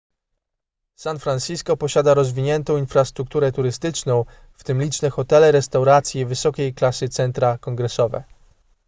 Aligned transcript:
san 0.95 1.19
francisco 1.19 1.75
posiada 1.77 2.13
rozwiniętą 2.13 2.77
infrastrukturę 2.77 3.51
turystyczną 3.51 4.25
w 4.53 4.63
tym 4.63 4.81
liczne 4.81 5.09
hotele 5.09 5.51
restauracje 5.51 6.21
i 6.21 6.25
wysokiej 6.25 6.73
klasy 6.73 7.09
centra 7.09 7.57
kongresowe 7.57 8.23